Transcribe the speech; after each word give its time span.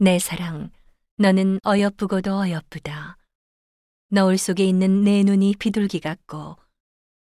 내 0.00 0.20
사랑, 0.20 0.70
너는 1.16 1.58
어여쁘고도 1.66 2.32
어여쁘다. 2.32 3.16
너울 4.10 4.38
속에 4.38 4.64
있는 4.64 5.02
내 5.02 5.24
눈이 5.24 5.56
비둘기 5.58 5.98
같고, 5.98 6.56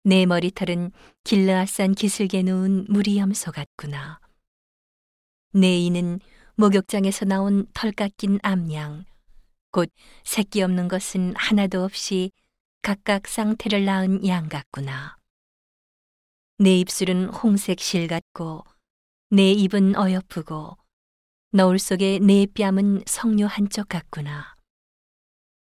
내 0.05 0.25
머리털은 0.25 0.91
길르앗산 1.23 1.95
기슭에 1.95 2.43
누운 2.43 2.87
무리염소 2.89 3.53
같구나. 3.53 4.21
내 5.53 5.77
이는 5.77 6.19
목욕장에서 6.55 7.27
나온 7.27 7.67
털 7.75 7.93
깎인 7.93 8.39
암양, 8.43 9.05
곧 9.71 9.91
새끼 10.25 10.63
없는 10.63 10.89
것은 10.89 11.35
하나도 11.37 11.85
없이 11.85 12.31
각각 12.81 13.29
쌍태를 13.29 13.85
낳은 13.85 14.27
양 14.27 14.49
같구나. 14.49 15.19
내 16.57 16.79
입술은 16.79 17.27
홍색 17.27 17.81
실 17.81 18.09
같고, 18.09 18.65
내 19.29 19.53
입은 19.53 19.95
어여쁘고, 19.95 20.79
너울 21.55 21.79
속에 21.79 22.19
내 22.19 22.47
뺨은 22.47 23.03
석류 23.07 23.45
한쪽 23.45 23.89
같구나. 23.89 24.57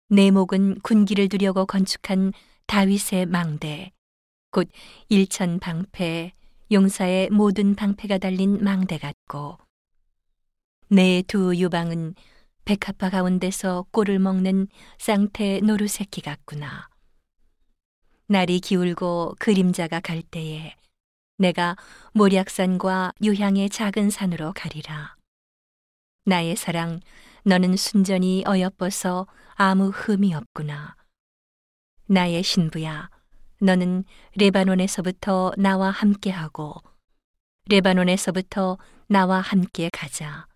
내 0.08 0.32
목은 0.32 0.80
군기를 0.80 1.28
두려고 1.28 1.64
건축한 1.64 2.32
다윗의 2.66 3.26
망대, 3.26 3.92
곧 4.50 4.68
일천 5.08 5.60
방패, 5.60 6.32
용사의 6.72 7.30
모든 7.30 7.76
방패가 7.76 8.18
달린 8.18 8.58
망대 8.64 8.98
같고, 8.98 9.58
내 10.88 11.22
두 11.22 11.54
유방은 11.56 12.14
백합화 12.64 13.10
가운데서 13.10 13.86
꼴을 13.92 14.18
먹는 14.18 14.66
쌍태 14.98 15.60
노루새끼 15.60 16.20
같구나. 16.20 16.88
날이 18.26 18.58
기울고 18.58 19.36
그림자가 19.38 20.00
갈 20.00 20.22
때에 20.22 20.74
내가 21.38 21.76
모략산과 22.12 23.12
유향의 23.22 23.70
작은 23.70 24.10
산으로 24.10 24.52
가리라. 24.52 25.15
나의 26.28 26.56
사랑, 26.56 27.00
너는 27.44 27.76
순전히 27.76 28.42
어여뻐서 28.44 29.28
아무 29.54 29.90
흠이 29.90 30.34
없구나. 30.34 30.96
나의 32.08 32.42
신부야, 32.42 33.10
너는 33.60 34.02
레바논에서부터 34.34 35.52
나와 35.56 35.90
함께하고, 35.90 36.82
레바논에서부터 37.68 38.76
나와 39.06 39.40
함께 39.40 39.88
가자. 39.92 40.48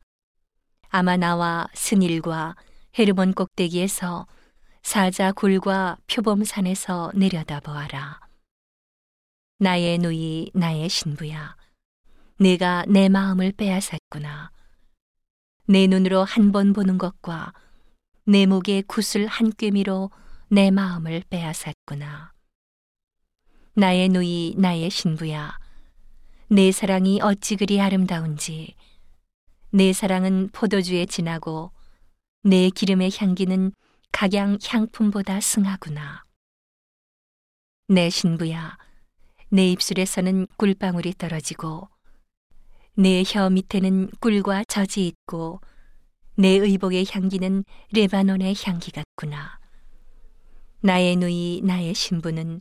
아마 0.88 1.16
나와 1.16 1.68
스닐과 1.72 2.56
헤르몬 2.98 3.32
꼭대기에서 3.32 4.26
사자 4.82 5.30
굴과 5.30 5.98
표범산에서 6.08 7.12
내려다보아라. 7.14 8.18
나의 9.60 9.98
누이, 9.98 10.50
나의 10.52 10.88
신부야. 10.88 11.54
내가 12.40 12.84
내 12.88 13.08
마음을 13.08 13.52
빼앗았구나. 13.52 14.50
내 15.70 15.86
눈으로 15.86 16.24
한 16.24 16.50
번 16.50 16.72
보는 16.72 16.98
것과 16.98 17.52
내 18.24 18.44
목에 18.44 18.82
구슬 18.88 19.28
한 19.28 19.52
꿰미로 19.52 20.10
내 20.48 20.72
마음을 20.72 21.22
빼앗았구나. 21.30 22.32
나의 23.74 24.08
누이, 24.08 24.56
나의 24.58 24.90
신부야. 24.90 25.56
내 26.48 26.72
사랑이 26.72 27.20
어찌 27.22 27.54
그리 27.54 27.80
아름다운지. 27.80 28.74
내 29.70 29.92
사랑은 29.92 30.48
포도주에 30.52 31.06
진하고 31.06 31.70
내 32.42 32.70
기름의 32.70 33.12
향기는 33.16 33.70
각양 34.10 34.58
향품보다 34.66 35.40
승하구나. 35.40 36.24
내 37.86 38.10
신부야, 38.10 38.76
내 39.50 39.70
입술에서는 39.70 40.48
꿀방울이 40.56 41.14
떨어지고 41.16 41.88
내 42.96 43.22
혀 43.22 43.48
밑에는 43.48 44.10
꿀과 44.20 44.64
젖이 44.64 45.06
있고 45.06 45.60
내 46.36 46.48
의복의 46.48 47.06
향기는 47.10 47.64
레바논의 47.92 48.54
향기 48.64 48.90
같구나. 48.90 49.58
나의 50.80 51.16
누이 51.16 51.60
나의 51.64 51.94
신부는 51.94 52.60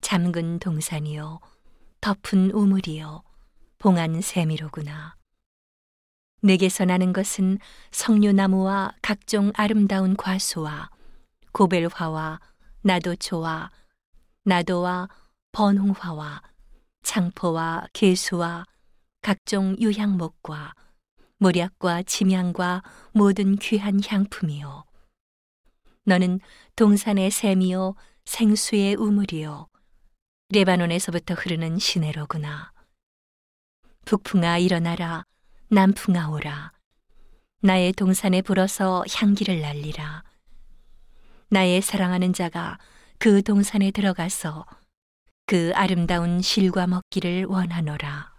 잠근 0.00 0.58
동산이요 0.58 1.40
덮은 2.00 2.52
우물이요 2.52 3.22
봉한 3.78 4.20
세미로구나. 4.20 5.16
내게서 6.42 6.84
나는 6.84 7.12
것은 7.12 7.58
석류나무와 7.90 8.92
각종 9.02 9.50
아름다운 9.54 10.16
과수와 10.16 10.90
고벨화와 11.52 12.40
나도초와 12.82 13.70
나도와 14.44 15.08
번홍화와 15.52 16.42
창포와 17.02 17.88
개수와 17.92 18.64
각종 19.26 19.74
유향목과 19.80 20.72
모략과 21.38 22.04
침향과 22.04 22.84
모든 23.10 23.56
귀한 23.56 24.00
향품이요. 24.06 24.84
너는 26.04 26.38
동산의 26.76 27.32
샘이요 27.32 27.96
생수의 28.24 28.94
우물이요 28.94 29.66
레바논에서부터 30.50 31.34
흐르는 31.34 31.80
시내로구나. 31.80 32.70
북풍아 34.04 34.58
일어나라 34.58 35.24
남풍아 35.70 36.28
오라. 36.28 36.70
나의 37.62 37.94
동산에 37.94 38.42
불어서 38.42 39.02
향기를 39.12 39.60
날리라. 39.60 40.22
나의 41.48 41.82
사랑하는 41.82 42.32
자가 42.32 42.78
그 43.18 43.42
동산에 43.42 43.90
들어가서 43.90 44.66
그 45.46 45.72
아름다운 45.74 46.40
실과 46.42 46.86
먹기를 46.86 47.46
원하노라. 47.46 48.35